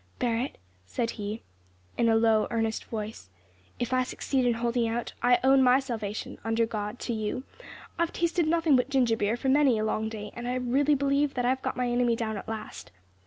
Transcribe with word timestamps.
"Barret," 0.17 0.57
said 0.87 1.11
he, 1.11 1.43
in 1.95 2.09
a 2.09 2.15
low, 2.15 2.47
earnest 2.49 2.85
voice, 2.85 3.29
"if 3.77 3.93
I 3.93 4.01
succeed 4.01 4.47
in 4.47 4.55
holding 4.55 4.87
out, 4.87 5.13
I 5.21 5.37
own 5.43 5.61
my 5.61 5.79
salvation, 5.79 6.39
under 6.43 6.65
God, 6.65 6.97
to 7.01 7.13
you. 7.13 7.43
I've 7.99 8.11
tasted 8.11 8.47
nothing 8.47 8.75
but 8.75 8.89
ginger 8.89 9.15
beer 9.15 9.37
for 9.37 9.49
many 9.49 9.77
a 9.77 9.85
long 9.85 10.09
day, 10.09 10.31
and 10.35 10.47
I 10.47 10.55
really 10.55 10.95
believe 10.95 11.35
that 11.35 11.45
I 11.45 11.49
have 11.49 11.61
got 11.61 11.77
my 11.77 11.87
enemy 11.87 12.15
down 12.15 12.35
at 12.35 12.49
last. 12.49 12.89